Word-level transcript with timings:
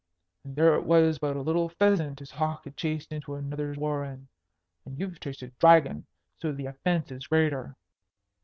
And 0.43 0.55
there 0.55 0.73
it 0.73 0.83
was 0.83 1.19
but 1.19 1.35
a 1.35 1.41
little 1.43 1.69
pheasant 1.69 2.17
his 2.17 2.31
hawk 2.31 2.63
had 2.63 2.75
chased 2.75 3.11
into 3.11 3.35
another's 3.35 3.77
warren 3.77 4.29
and 4.83 4.97
you've 4.99 5.19
chased 5.19 5.43
a 5.43 5.49
dragon, 5.59 6.07
so 6.39 6.51
the 6.51 6.65
offence 6.65 7.11
is 7.11 7.27
greater." 7.27 7.75